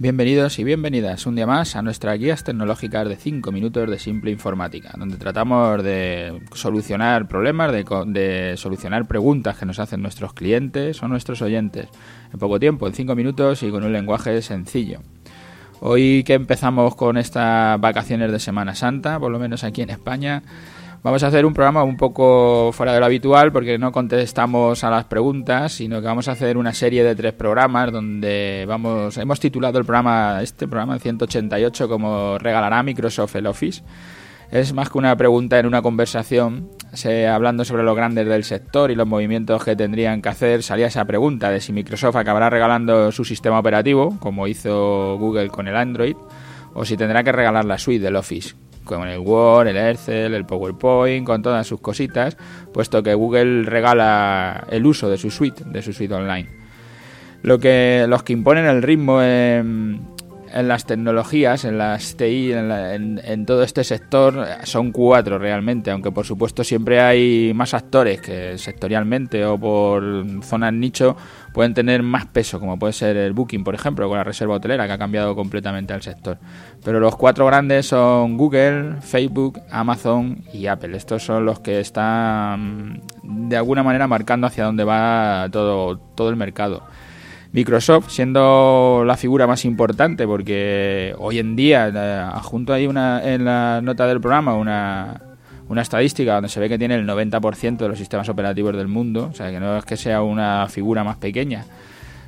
Bienvenidos 0.00 0.60
y 0.60 0.62
bienvenidas 0.62 1.26
un 1.26 1.34
día 1.34 1.48
más 1.48 1.74
a 1.74 1.82
nuestras 1.82 2.16
guías 2.20 2.44
tecnológicas 2.44 3.08
de 3.08 3.16
5 3.16 3.50
minutos 3.50 3.90
de 3.90 3.98
simple 3.98 4.30
informática, 4.30 4.94
donde 4.96 5.16
tratamos 5.16 5.82
de 5.82 6.40
solucionar 6.54 7.26
problemas, 7.26 7.72
de, 7.72 7.84
de, 8.06 8.56
solucionar 8.56 9.08
preguntas 9.08 9.58
que 9.58 9.66
nos 9.66 9.80
hacen 9.80 10.00
nuestros 10.00 10.34
clientes 10.34 11.02
o 11.02 11.08
nuestros 11.08 11.42
oyentes 11.42 11.88
en 12.32 12.38
poco 12.38 12.60
tiempo, 12.60 12.86
en 12.86 12.94
5 12.94 13.16
minutos 13.16 13.64
y 13.64 13.70
con 13.70 13.82
un 13.82 13.92
lenguaje 13.92 14.40
sencillo. 14.40 15.00
Hoy 15.80 16.22
que 16.22 16.34
empezamos 16.34 16.94
con 16.94 17.16
estas 17.16 17.80
vacaciones 17.80 18.30
de 18.30 18.38
Semana 18.38 18.76
Santa, 18.76 19.18
por 19.18 19.32
lo 19.32 19.40
menos 19.40 19.64
aquí 19.64 19.82
en 19.82 19.90
España, 19.90 20.44
Vamos 21.08 21.22
a 21.22 21.28
hacer 21.28 21.46
un 21.46 21.54
programa 21.54 21.84
un 21.84 21.96
poco 21.96 22.70
fuera 22.74 22.92
de 22.92 23.00
lo 23.00 23.06
habitual 23.06 23.50
porque 23.50 23.78
no 23.78 23.92
contestamos 23.92 24.84
a 24.84 24.90
las 24.90 25.06
preguntas, 25.06 25.72
sino 25.72 26.02
que 26.02 26.06
vamos 26.06 26.28
a 26.28 26.32
hacer 26.32 26.58
una 26.58 26.74
serie 26.74 27.02
de 27.02 27.16
tres 27.16 27.32
programas 27.32 27.90
donde 27.90 28.66
vamos 28.68 29.16
hemos 29.16 29.40
titulado 29.40 29.78
el 29.78 29.86
programa 29.86 30.42
este 30.42 30.68
programa 30.68 30.92
el 30.92 31.00
188 31.00 31.88
como 31.88 32.36
regalará 32.36 32.82
Microsoft 32.82 33.36
el 33.36 33.46
Office. 33.46 33.82
Es 34.50 34.74
más 34.74 34.90
que 34.90 34.98
una 34.98 35.16
pregunta 35.16 35.58
en 35.58 35.64
una 35.64 35.80
conversación, 35.80 36.68
hablando 37.32 37.64
sobre 37.64 37.84
los 37.84 37.96
grandes 37.96 38.28
del 38.28 38.44
sector 38.44 38.90
y 38.90 38.94
los 38.94 39.06
movimientos 39.06 39.64
que 39.64 39.74
tendrían 39.74 40.20
que 40.20 40.28
hacer, 40.28 40.62
salía 40.62 40.88
esa 40.88 41.06
pregunta 41.06 41.48
de 41.48 41.62
si 41.62 41.72
Microsoft 41.72 42.16
acabará 42.16 42.50
regalando 42.50 43.12
su 43.12 43.24
sistema 43.24 43.58
operativo, 43.58 44.18
como 44.20 44.46
hizo 44.46 45.16
Google 45.16 45.48
con 45.48 45.68
el 45.68 45.76
Android, 45.76 46.16
o 46.74 46.84
si 46.84 46.98
tendrá 46.98 47.24
que 47.24 47.32
regalar 47.32 47.64
la 47.64 47.78
suite 47.78 48.04
del 48.04 48.16
Office, 48.16 48.54
con 48.96 49.06
el 49.06 49.18
Word, 49.18 49.68
el 49.68 49.76
Excel, 49.76 50.34
el 50.34 50.46
PowerPoint, 50.46 51.26
con 51.26 51.42
todas 51.42 51.66
sus 51.66 51.80
cositas, 51.80 52.36
puesto 52.72 53.02
que 53.02 53.14
Google 53.14 53.64
regala 53.64 54.66
el 54.70 54.86
uso 54.86 55.08
de 55.08 55.18
su 55.18 55.30
suite, 55.30 55.62
de 55.66 55.82
su 55.82 55.92
suite 55.92 56.14
online. 56.14 56.48
Lo 57.42 57.60
que, 57.60 58.06
los 58.08 58.24
que 58.24 58.32
imponen 58.32 58.66
el 58.66 58.82
ritmo 58.82 59.22
en, 59.22 60.00
en 60.52 60.68
las 60.68 60.86
tecnologías, 60.86 61.64
en 61.64 61.78
las 61.78 62.16
TI, 62.16 62.52
en, 62.52 63.46
todo 63.46 63.62
este 63.62 63.84
sector, 63.84 64.46
son 64.64 64.92
cuatro 64.92 65.38
realmente, 65.38 65.90
aunque 65.90 66.10
por 66.10 66.26
supuesto 66.26 66.64
siempre 66.64 67.00
hay 67.00 67.52
más 67.54 67.74
actores 67.74 68.20
que 68.20 68.58
sectorialmente 68.58 69.44
o 69.44 69.58
por 69.58 70.02
zonas 70.42 70.72
nicho 70.72 71.16
pueden 71.52 71.74
tener 71.74 72.02
más 72.02 72.26
peso, 72.26 72.60
como 72.60 72.78
puede 72.78 72.92
ser 72.92 73.16
el 73.16 73.32
Booking, 73.32 73.64
por 73.64 73.74
ejemplo, 73.74 74.08
con 74.08 74.16
la 74.16 74.24
reserva 74.24 74.54
hotelera, 74.54 74.86
que 74.86 74.92
ha 74.92 74.98
cambiado 74.98 75.34
completamente 75.34 75.92
al 75.92 76.02
sector. 76.02 76.38
Pero 76.84 77.00
los 77.00 77.16
cuatro 77.16 77.46
grandes 77.46 77.86
son 77.86 78.36
Google, 78.36 78.96
Facebook, 79.00 79.60
Amazon 79.70 80.44
y 80.52 80.66
Apple. 80.66 80.96
Estos 80.96 81.24
son 81.24 81.44
los 81.44 81.60
que 81.60 81.80
están 81.80 83.02
de 83.22 83.56
alguna 83.56 83.82
manera 83.82 84.06
marcando 84.06 84.46
hacia 84.46 84.64
dónde 84.64 84.84
va 84.84 85.48
todo, 85.50 85.98
todo 85.98 86.30
el 86.30 86.36
mercado. 86.36 86.84
Microsoft 87.52 88.10
siendo 88.10 89.04
la 89.06 89.16
figura 89.16 89.46
más 89.46 89.64
importante 89.64 90.26
porque 90.26 91.14
hoy 91.18 91.38
en 91.38 91.56
día, 91.56 91.90
eh, 91.94 92.40
junto 92.42 92.72
ahí 92.72 92.86
una, 92.86 93.22
en 93.24 93.44
la 93.44 93.80
nota 93.82 94.06
del 94.06 94.20
programa 94.20 94.54
una, 94.54 95.22
una 95.68 95.82
estadística 95.82 96.34
donde 96.34 96.48
se 96.48 96.60
ve 96.60 96.68
que 96.68 96.78
tiene 96.78 96.96
el 96.96 97.06
90% 97.06 97.78
de 97.78 97.88
los 97.88 97.98
sistemas 97.98 98.28
operativos 98.28 98.76
del 98.76 98.88
mundo, 98.88 99.28
o 99.30 99.34
sea 99.34 99.50
que 99.50 99.60
no 99.60 99.76
es 99.76 99.84
que 99.84 99.96
sea 99.96 100.22
una 100.22 100.66
figura 100.68 101.04
más 101.04 101.16
pequeña, 101.16 101.64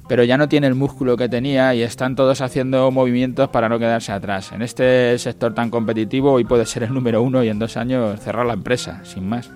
pero 0.08 0.24
ya 0.24 0.36
no 0.36 0.48
tiene 0.48 0.66
el 0.66 0.74
músculo 0.74 1.16
que 1.16 1.28
tenía 1.28 1.74
y 1.74 1.82
están 1.82 2.16
todos 2.16 2.40
haciendo 2.40 2.90
movimientos 2.90 3.48
para 3.50 3.68
no 3.68 3.78
quedarse 3.78 4.12
atrás. 4.12 4.52
En 4.52 4.62
este 4.62 5.18
sector 5.18 5.54
tan 5.54 5.70
competitivo 5.70 6.32
hoy 6.32 6.44
puede 6.44 6.66
ser 6.66 6.82
el 6.82 6.94
número 6.94 7.22
uno 7.22 7.44
y 7.44 7.48
en 7.48 7.58
dos 7.58 7.76
años 7.76 8.18
cerrar 8.20 8.46
la 8.46 8.54
empresa, 8.54 9.00
sin 9.04 9.28
más. 9.28 9.50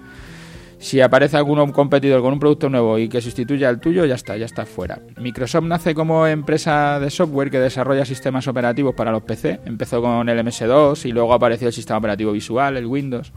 Si 0.84 1.00
aparece 1.00 1.38
algún 1.38 1.72
competidor 1.72 2.20
con 2.20 2.34
un 2.34 2.38
producto 2.38 2.68
nuevo 2.68 2.98
y 2.98 3.08
que 3.08 3.22
sustituya 3.22 3.70
al 3.70 3.80
tuyo, 3.80 4.04
ya 4.04 4.16
está, 4.16 4.36
ya 4.36 4.44
está 4.44 4.66
fuera. 4.66 5.00
Microsoft 5.18 5.64
nace 5.64 5.94
como 5.94 6.26
empresa 6.26 7.00
de 7.00 7.08
software 7.08 7.50
que 7.50 7.58
desarrolla 7.58 8.04
sistemas 8.04 8.46
operativos 8.48 8.94
para 8.94 9.10
los 9.10 9.22
PC. 9.22 9.60
Empezó 9.64 10.02
con 10.02 10.28
el 10.28 10.38
MS2 10.44 11.06
y 11.06 11.12
luego 11.12 11.32
apareció 11.32 11.68
el 11.68 11.72
sistema 11.72 11.96
operativo 11.96 12.32
visual, 12.32 12.76
el 12.76 12.84
Windows. 12.84 13.32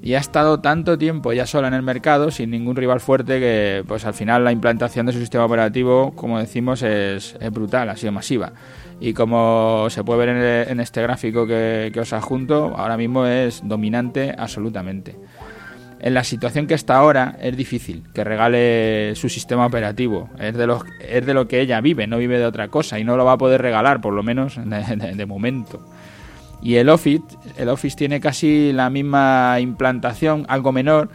Y 0.00 0.14
ha 0.14 0.20
estado 0.20 0.60
tanto 0.60 0.96
tiempo 0.96 1.34
ya 1.34 1.44
sola 1.44 1.68
en 1.68 1.74
el 1.74 1.82
mercado, 1.82 2.30
sin 2.30 2.48
ningún 2.50 2.76
rival 2.76 3.00
fuerte, 3.00 3.38
que 3.38 3.84
pues 3.86 4.06
al 4.06 4.14
final 4.14 4.42
la 4.42 4.50
implantación 4.50 5.04
de 5.04 5.12
su 5.12 5.18
sistema 5.18 5.44
operativo, 5.44 6.12
como 6.16 6.38
decimos, 6.38 6.82
es, 6.82 7.36
brutal, 7.52 7.90
ha 7.90 7.96
sido 7.98 8.12
masiva. 8.12 8.54
Y 9.00 9.12
como 9.12 9.88
se 9.90 10.02
puede 10.02 10.24
ver 10.24 10.70
en, 10.70 10.80
este 10.80 11.02
gráfico 11.02 11.46
que, 11.46 11.90
que 11.92 12.00
os 12.00 12.14
adjunto, 12.14 12.74
ahora 12.74 12.96
mismo 12.96 13.26
es 13.26 13.60
dominante 13.62 14.34
absolutamente 14.38 15.18
en 16.02 16.14
la 16.14 16.24
situación 16.24 16.66
que 16.66 16.74
está 16.74 16.96
ahora 16.96 17.36
es 17.40 17.56
difícil 17.56 18.02
que 18.14 18.24
regale 18.24 19.14
su 19.16 19.28
sistema 19.28 19.66
operativo. 19.66 20.30
Es 20.38 20.54
de, 20.54 20.66
lo, 20.66 20.82
es 21.00 21.26
de 21.26 21.34
lo 21.34 21.46
que 21.46 21.60
ella 21.60 21.80
vive, 21.80 22.06
no 22.06 22.18
vive 22.18 22.38
de 22.38 22.46
otra 22.46 22.68
cosa 22.68 22.98
y 22.98 23.04
no 23.04 23.16
lo 23.16 23.24
va 23.24 23.32
a 23.32 23.38
poder 23.38 23.60
regalar, 23.60 24.00
por 24.00 24.14
lo 24.14 24.22
menos 24.22 24.54
de, 24.56 25.26
momento. 25.26 25.80
Y 26.62 26.76
el 26.76 26.88
Office, 26.88 27.22
el 27.56 27.68
Office 27.68 27.96
tiene 27.96 28.20
casi 28.20 28.72
la 28.72 28.90
misma 28.90 29.58
implantación, 29.60 30.46
algo 30.48 30.72
menor 30.72 31.10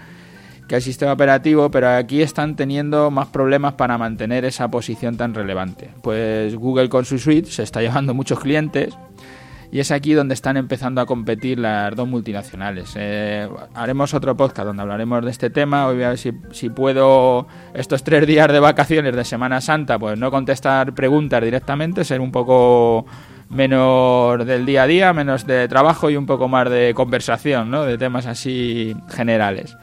que 0.68 0.75
el 0.75 0.81
sistema 0.81 1.13
operativo, 1.13 1.69
pero 1.69 1.90
aquí 1.90 2.22
están 2.22 2.56
teniendo 2.56 3.12
más 3.12 3.28
problemas 3.28 3.75
para 3.75 3.97
mantener 3.97 4.45
esa 4.45 4.69
posición 4.69 5.16
tan 5.16 5.34
relevante. 5.34 5.90
Pues 6.01 6.56
Google 6.56 6.90
con 6.90 7.06
su 7.06 7.19
suite 7.19 7.50
se 7.50 7.63
está 7.63 7.81
llevando 7.84 8.13
muchos 8.13 8.40
clientes 8.40 8.95
y 9.71 9.79
es 9.79 9.91
aquí 9.91 10.13
donde 10.13 10.33
están 10.33 10.57
empezando 10.57 11.01
a 11.01 11.05
competir 11.05 11.59
las 11.59 11.95
dos 11.95 12.07
multinacionales. 12.07 12.93
Eh, 12.95 13.47
haremos 13.73 14.13
otro 14.13 14.35
podcast 14.37 14.67
donde 14.67 14.81
hablaremos 14.81 15.23
de 15.23 15.31
este 15.31 15.49
tema. 15.49 15.87
Hoy 15.87 15.95
voy 15.95 16.03
a 16.03 16.09
ver 16.09 16.17
si, 16.17 16.69
puedo 16.69 17.47
estos 17.73 18.03
tres 18.03 18.27
días 18.27 18.51
de 18.51 18.59
vacaciones 18.59 19.15
de 19.15 19.23
Semana 19.23 19.61
Santa, 19.61 19.97
pues 19.99 20.17
no 20.17 20.31
contestar 20.31 20.93
preguntas 20.93 21.43
directamente, 21.43 22.03
ser 22.03 22.21
un 22.21 22.31
poco 22.31 23.05
menos 23.49 24.45
del 24.45 24.65
día 24.65 24.83
a 24.83 24.87
día, 24.87 25.13
menos 25.13 25.45
de 25.45 25.67
trabajo 25.67 26.09
y 26.09 26.17
un 26.17 26.25
poco 26.25 26.47
más 26.47 26.69
de 26.69 26.93
conversación, 26.95 27.69
¿no? 27.71 27.83
De 27.83 27.97
temas 27.97 28.25
así 28.25 28.95
generales. 29.09 29.75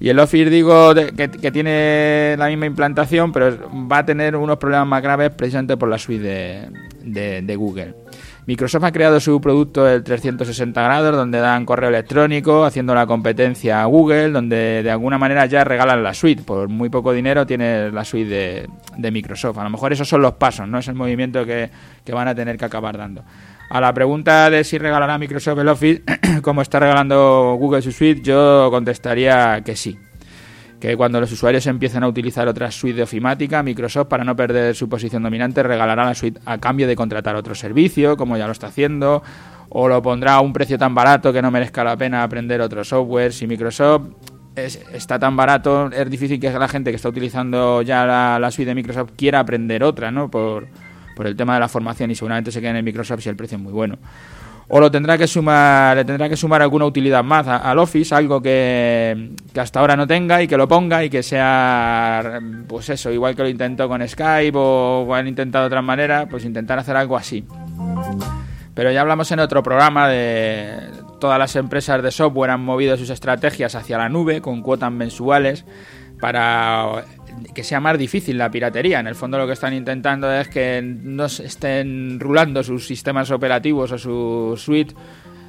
Y 0.00 0.10
el 0.10 0.18
Office 0.20 0.48
digo 0.48 0.94
que, 0.94 1.50
tiene 1.50 2.36
la 2.38 2.46
misma 2.48 2.66
implantación, 2.66 3.32
pero 3.32 3.58
va 3.90 3.98
a 3.98 4.06
tener 4.06 4.36
unos 4.36 4.58
problemas 4.58 4.86
más 4.86 5.02
graves 5.02 5.30
precisamente 5.30 5.76
por 5.76 5.88
la 5.88 5.98
suite 5.98 6.70
de 7.02 7.56
Google. 7.56 8.07
Microsoft 8.48 8.84
ha 8.84 8.92
creado 8.92 9.20
su 9.20 9.38
producto 9.42 9.86
el 9.86 10.02
360 10.02 10.82
grados, 10.82 11.14
donde 11.14 11.38
dan 11.38 11.66
correo 11.66 11.90
electrónico, 11.90 12.64
haciendo 12.64 12.94
la 12.94 13.06
competencia 13.06 13.82
a 13.82 13.84
Google, 13.84 14.30
donde 14.30 14.82
de 14.82 14.90
alguna 14.90 15.18
manera 15.18 15.44
ya 15.44 15.64
regalan 15.64 16.02
la 16.02 16.14
suite. 16.14 16.44
Por 16.44 16.66
muy 16.70 16.88
poco 16.88 17.12
dinero 17.12 17.46
tiene 17.46 17.92
la 17.92 18.06
suite 18.06 18.66
de, 18.96 19.10
Microsoft. 19.10 19.58
A 19.58 19.64
lo 19.64 19.68
mejor 19.68 19.92
esos 19.92 20.08
son 20.08 20.22
los 20.22 20.32
pasos, 20.36 20.66
no 20.66 20.78
es 20.78 20.88
el 20.88 20.94
movimiento 20.94 21.44
que, 21.44 21.68
que 22.02 22.12
van 22.14 22.26
a 22.26 22.34
tener 22.34 22.56
que 22.56 22.64
acabar 22.64 22.96
dando. 22.96 23.22
A 23.68 23.82
la 23.82 23.92
pregunta 23.92 24.48
de 24.48 24.64
si 24.64 24.78
regalará 24.78 25.18
Microsoft 25.18 25.58
el 25.58 25.68
Office, 25.68 26.02
como 26.42 26.62
está 26.62 26.80
regalando 26.80 27.54
Google 27.60 27.82
su 27.82 27.92
suite, 27.92 28.22
yo 28.22 28.70
contestaría 28.70 29.60
que 29.62 29.76
sí 29.76 29.98
que 30.80 30.96
cuando 30.96 31.20
los 31.20 31.32
usuarios 31.32 31.66
empiecen 31.66 32.04
a 32.04 32.08
utilizar 32.08 32.46
otra 32.46 32.70
suite 32.70 32.96
de 32.96 33.02
ofimática, 33.02 33.62
Microsoft, 33.62 34.06
para 34.08 34.24
no 34.24 34.36
perder 34.36 34.74
su 34.76 34.88
posición 34.88 35.22
dominante, 35.22 35.62
regalará 35.62 36.04
la 36.04 36.14
suite 36.14 36.40
a 36.44 36.58
cambio 36.58 36.86
de 36.86 36.94
contratar 36.94 37.34
otro 37.34 37.54
servicio, 37.54 38.16
como 38.16 38.36
ya 38.36 38.46
lo 38.46 38.52
está 38.52 38.68
haciendo, 38.68 39.22
o 39.70 39.88
lo 39.88 40.00
pondrá 40.00 40.34
a 40.34 40.40
un 40.40 40.52
precio 40.52 40.78
tan 40.78 40.94
barato 40.94 41.32
que 41.32 41.42
no 41.42 41.50
merezca 41.50 41.82
la 41.82 41.96
pena 41.96 42.22
aprender 42.22 42.60
otro 42.60 42.84
software. 42.84 43.32
Si 43.32 43.46
Microsoft 43.46 44.08
está 44.54 45.18
tan 45.18 45.36
barato, 45.36 45.90
es 45.90 46.08
difícil 46.08 46.38
que 46.38 46.50
la 46.50 46.68
gente 46.68 46.90
que 46.90 46.96
está 46.96 47.08
utilizando 47.08 47.82
ya 47.82 48.06
la, 48.38 48.50
suite 48.50 48.68
de 48.68 48.74
Microsoft 48.76 49.12
quiera 49.16 49.40
aprender 49.40 49.82
otra, 49.82 50.12
¿no? 50.12 50.30
Por, 50.30 50.68
por 51.16 51.26
el 51.26 51.34
tema 51.34 51.54
de 51.54 51.60
la 51.60 51.68
formación 51.68 52.10
y 52.12 52.14
seguramente 52.14 52.52
se 52.52 52.60
quede 52.60 52.78
en 52.78 52.84
Microsoft 52.84 53.22
si 53.22 53.28
el 53.28 53.36
precio 53.36 53.56
es 53.56 53.62
muy 53.62 53.72
bueno 53.72 53.98
o 54.70 54.80
lo 54.80 54.90
tendrá 54.90 55.16
que 55.16 55.26
sumar, 55.26 55.96
le 55.96 56.04
tendrá 56.04 56.28
que 56.28 56.36
sumar 56.36 56.60
alguna 56.60 56.84
utilidad 56.84 57.24
más 57.24 57.46
al 57.48 57.78
Office, 57.78 58.14
algo 58.14 58.42
que, 58.42 59.30
hasta 59.56 59.80
ahora 59.80 59.96
no 59.96 60.06
tenga 60.06 60.42
y 60.42 60.46
que 60.46 60.58
lo 60.58 60.68
ponga 60.68 61.02
y 61.02 61.08
que 61.08 61.22
sea, 61.22 62.38
pues 62.66 62.90
eso, 62.90 63.10
igual 63.10 63.34
que 63.34 63.42
lo 63.42 63.48
intentó 63.48 63.88
con 63.88 64.06
Skype 64.06 64.56
o, 64.56 65.14
han 65.14 65.26
intentado 65.26 65.64
de 65.64 65.68
otra 65.68 65.82
manera, 65.82 66.26
pues 66.28 66.44
intentar 66.44 66.78
hacer 66.78 66.96
algo 66.96 67.16
así. 67.16 67.44
Pero 68.74 68.92
ya 68.92 69.00
hablamos 69.00 69.32
en 69.32 69.40
otro 69.40 69.62
programa 69.62 70.06
de 70.08 70.76
todas 71.18 71.38
las 71.38 71.56
empresas 71.56 72.02
de 72.02 72.10
software 72.10 72.50
han 72.50 72.60
movido 72.60 72.96
sus 72.96 73.10
estrategias 73.10 73.74
hacia 73.74 73.98
la 73.98 74.08
nube 74.08 74.40
con 74.40 74.62
cuotas 74.62 74.92
mensuales 74.92 75.64
para 76.20 77.04
que 77.54 77.64
sea 77.64 77.80
más 77.80 77.98
difícil 77.98 78.38
la 78.38 78.50
piratería. 78.50 79.00
En 79.00 79.06
el 79.06 79.14
fondo 79.14 79.38
lo 79.38 79.46
que 79.46 79.52
están 79.52 79.74
intentando 79.74 80.32
es 80.32 80.48
que 80.48 80.82
no 80.82 81.26
estén 81.26 82.20
rulando 82.20 82.62
sus 82.62 82.86
sistemas 82.86 83.30
operativos 83.30 83.92
o 83.92 83.98
su 83.98 84.54
suite 84.56 84.94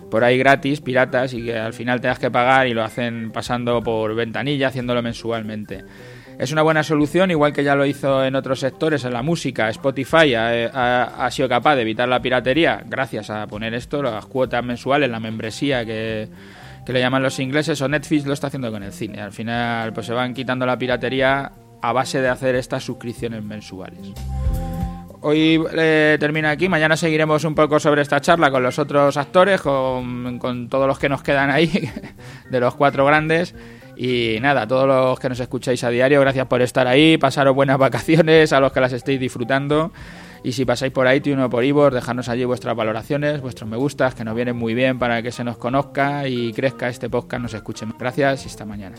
por 0.10 0.24
ahí 0.24 0.38
gratis, 0.38 0.82
piratas, 0.82 1.34
y 1.34 1.46
que 1.46 1.58
al 1.58 1.74
final 1.74 2.02
tengas 2.02 2.20
que 2.20 2.32
pagar 2.32 2.68
y 2.68 2.74
lo 2.74 2.84
hacen 2.84 3.32
pasando 3.32 3.82
por 3.82 4.16
ventanilla, 4.16 4.70
haciéndolo 4.70 5.02
mensualmente. 5.02 5.84
Es 6.40 6.52
una 6.52 6.62
buena 6.62 6.84
solución, 6.84 7.32
igual 7.32 7.54
que 7.54 7.64
ya 7.64 7.76
lo 7.76 7.86
hizo 7.86 8.24
en 8.24 8.34
otros 8.36 8.62
sectores, 8.62 9.04
en 9.04 9.14
la 9.14 9.22
música. 9.22 9.70
Spotify 9.70 10.34
ha, 10.34 11.04
ha 11.04 11.32
sido 11.32 11.50
capaz 11.50 11.76
de 11.76 11.82
evitar 11.82 12.08
la 12.08 12.22
piratería 12.22 12.82
gracias 12.86 13.30
a 13.30 13.46
poner 13.46 13.74
esto, 13.74 14.02
las 14.02 14.26
cuotas 14.26 14.64
mensuales, 14.64 15.10
la 15.10 15.20
membresía 15.20 15.86
que, 15.86 16.30
que 16.86 16.94
le 16.94 17.02
llaman 17.02 17.22
los 17.22 17.40
ingleses, 17.40 17.82
o 17.82 17.88
Netflix 17.88 18.26
lo 18.26 18.34
está 18.34 18.48
haciendo 18.48 18.72
con 18.72 18.82
el 18.84 18.92
cine. 18.92 19.22
Al 19.22 19.32
final, 19.32 19.94
pues 19.94 20.08
se 20.08 20.14
van 20.14 20.34
quitando 20.34 20.66
la 20.66 20.78
piratería 20.78 21.52
a 21.82 21.94
base 21.94 22.22
de 22.22 22.30
hacer 22.30 22.56
estas 22.56 22.84
suscripciones 22.84 23.44
mensuales. 23.44 24.14
hoy 25.22 25.64
eh, 25.74 26.18
termina 26.20 26.52
aquí. 26.52 26.70
Mañana 26.70 26.98
seguiremos 26.98 27.44
un 27.44 27.56
poco 27.56 27.80
sobre 27.80 28.02
esta 28.02 28.22
charla 28.22 28.52
con 28.52 28.64
los 28.64 28.80
otros 28.80 29.18
actores, 29.18 29.62
con, 29.62 30.68
todos 30.70 30.88
los 30.88 31.00
que 31.00 31.10
nos 31.10 31.24
quedan 31.24 31.50
ahí, 31.50 31.90
de 32.50 32.60
los 32.60 32.76
cuatro 32.76 33.06
grandes. 33.06 33.56
Y 33.96 34.38
nada, 34.42 34.62
a 34.62 34.68
todos 34.68 34.88
los 34.88 35.20
que 35.20 35.28
nos 35.28 35.40
escucháis 35.42 35.84
a 35.84 35.90
diario, 35.90 36.22
gracias 36.22 36.48
por 36.48 36.62
estar 36.62 36.88
ahí, 36.88 37.18
pasaros 37.18 37.54
buenas 37.54 37.78
vacaciones, 37.80 38.54
a 38.54 38.60
los 38.60 38.72
que 38.72 38.80
las 38.80 38.94
estéis 38.94 39.20
disfrutando. 39.20 39.92
Y 40.44 40.54
si 40.54 40.64
pasáis 40.66 40.94
por 40.94 41.12
iTunes 41.14 41.46
o 41.46 41.50
por 41.50 41.66
Ivor, 41.66 41.94
dejadnos 41.94 42.30
allí 42.30 42.46
vuestras 42.46 42.76
valoraciones, 42.76 43.42
vuestros 43.42 43.70
me 43.70 43.76
gustas, 43.76 44.16
que 44.16 44.24
nos 44.24 44.36
vienen 44.36 44.56
muy 44.56 44.74
bien 44.74 44.98
para 45.00 45.22
que 45.22 45.32
se 45.32 45.44
nos 45.44 45.58
conozca 45.58 46.28
y 46.28 46.54
crezca 46.54 46.88
este 46.88 47.10
podcast, 47.10 47.42
nos 47.42 47.54
escuchen. 47.54 47.94
Gracias 48.00 48.46
y 48.46 48.48
hasta 48.48 48.66
mañana. 48.66 48.96